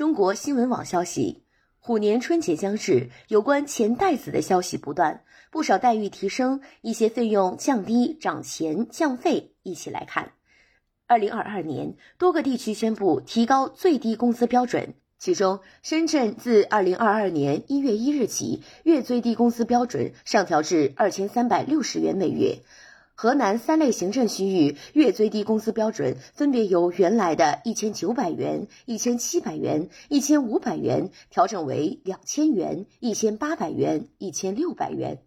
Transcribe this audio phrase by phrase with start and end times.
[0.00, 1.42] 中国新闻网消息，
[1.78, 9.52] 虎年春节将至，有关钱袋子的消息不断，不少待遇提升，一些费用降低、涨钱、降费。
[9.62, 10.32] 一起来看，
[11.06, 22.60] 二零二二年，多个地区宣布提高最低工资标准，其中，深圳自二零二二年一月一日起，月最低工资标准上调至二千三百六十元每月。
[23.22, 35.18] 河南三类行政区域月最低工资标准分别由原来的一千九百元、一千七百元、一千五百元调整为两千元、一千八百元、一千六百元。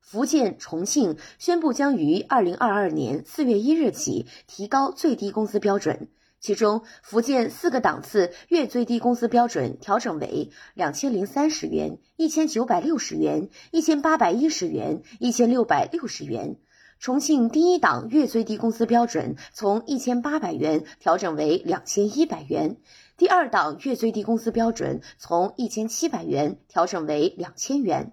[0.00, 6.08] 福建、重庆宣布将于二零二二年四月一日起提高最低工资标准，
[6.40, 16.56] 其中福建四个档次月最低工资标准调整为两千零三十元、一千九百六十元、一千八百一十元、一千六百六十元。
[16.98, 22.78] 重庆第一档月最低工资标准从一千八百元调整为两千一百元，
[23.16, 28.12] 第二档月最低工资标准从一千七百元调整为两千元。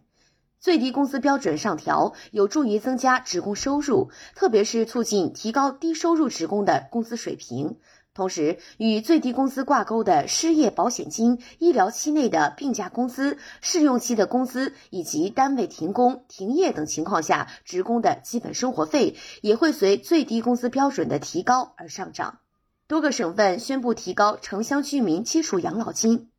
[0.60, 7.78] 最低工资标准上调有助于增加职工收入，特别是促进提高低收入职工的工资水平。
[8.14, 22.38] 同时，与最低工资挂钩的失业保险金、医疗期内的病假工资、试用期的工资，以及单位停工、停业等情况下职工的基本生活费，也会随最低工资标准的提高而上涨。
[22.88, 26.30] 多个省份宣布提高城乡居民基础养老金。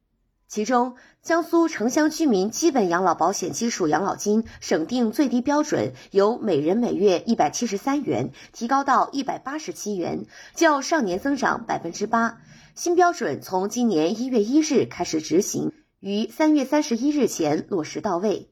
[0.46, 12.38] 其中，江苏城乡居民基本养老保险基础养老金省定最低标准由每人每月一百七十三元提高到一百八十七元，较上年增长百分之八。
[12.74, 18.50] 新标准从今年一月一日开始执行，于三月三十一日前落实到位。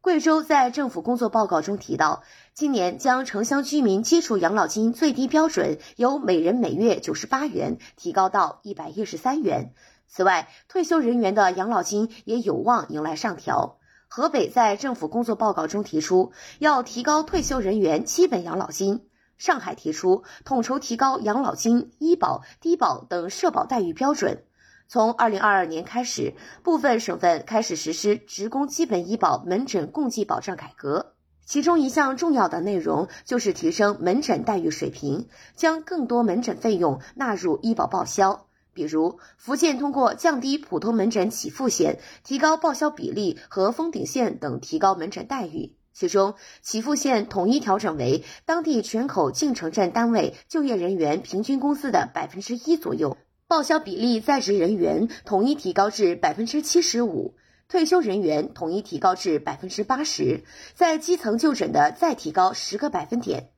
[0.00, 9.72] 贵州在政府工作报告中提到，今年将城乡居民基础养老金最低标准由每人每月九十八元提高到一百一十三元。
[10.14, 13.78] 此外，退休人员的养老金也有望迎来上调。
[14.06, 19.08] 河北在政府工作报告中提出，要提高退休人员基本养老金。
[19.38, 24.44] 上海提出统筹提高养老金、医保、低保等社保待遇标准。
[24.86, 38.46] 从二零二二年开始，部分省份开始实施职工基本医保门诊共计保障改革，其中一项重要的内容就是提升门诊待遇水平，将更多门诊费用纳入医保报销。
[38.74, 45.76] 比如，福建通过降低普通门诊起付线、提高报销比例和封顶线等提高门诊待遇。
[45.92, 57.36] 其中，起付线统一调整为当地全口净城镇单位就业人员平均工资的百分之一左右；报销比例，在职人员统一提高至百分之七十五，
[57.68, 60.42] 退休人员统一提高至百分之八十，
[60.74, 63.53] 在基层就诊的再提高十个百分点。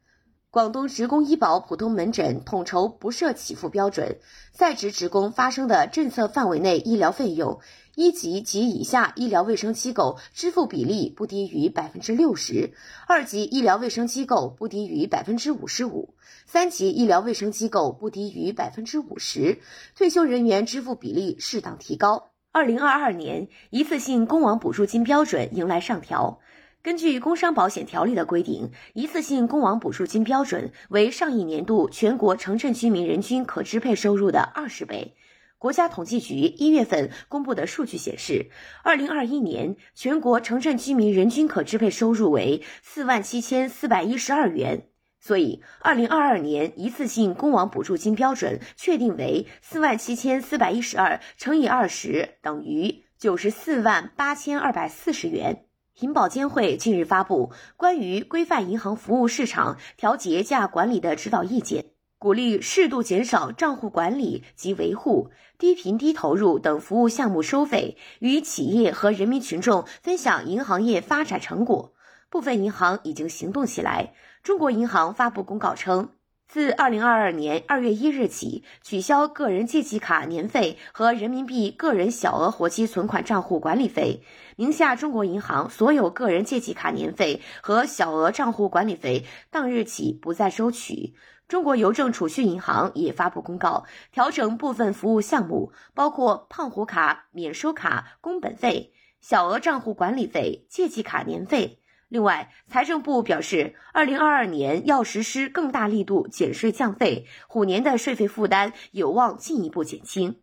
[0.56, 4.16] 广东职工医保普通门诊统筹不设起付标准，
[4.52, 7.60] 在职职工发生的政策范围内医疗费用，
[7.94, 12.72] 一级及以下医疗卫生机构支付比例不低于百分之六十，
[13.06, 16.14] 二级医疗卫生机构不低于百分之五十五，
[16.46, 19.58] 三级医疗卫生机构不低于百分之五十，
[19.94, 22.30] 退休人员支付比例适当提高。
[22.50, 26.40] 二零二二年一次性工亡补助金标准迎来上调。
[26.86, 35.16] 根据工伤保险条例的规定，一次性工亡补助金标准为上一年度全国城镇居民人均可支配收入的二十倍。
[35.58, 38.52] 国家统计局一月份公布的数据显示，
[38.84, 44.86] 二零二一年全国城镇居民人均可支配收入为四万七千四百一十二元。
[45.18, 55.66] 所以，二零二二年一次性工亡补助金标准确定为四万七千四百一十二乘以二十等于九十四万八千二百四十元。
[56.00, 61.86] 银保监会近日发布关于规范银行服务市场调节价管理的指导意见，
[62.18, 71.94] 鼓励适度减少账户管理及维护、低频低投入等服务项目收费，与企业和人民群众分享银行业发展成果。
[72.28, 74.12] 部分银行已经行动起来。
[74.42, 76.10] 中国银行发布公告称。
[76.48, 84.22] 自二零二二年二月一日起，取消个人借记卡年费和人民币个人小额活期存款账户管理费。
[84.54, 91.15] 名下中国银行所有个人借记卡年费和小额账户管理费，当日起不再收取。
[91.48, 101.80] 中国邮政储蓄银行也发布公告，调整部分服务项目，包括胖虎卡免收卡工本费、小额账户管理费、借记卡年费。
[102.08, 110.41] 另外，财政部表示，二零二二年要实施更大力度减税降费，虎年的税费负担有望进一步减轻。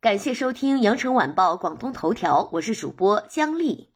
[0.00, 3.90] 感谢收听羊城晚报广东头条，我是主播姜丽。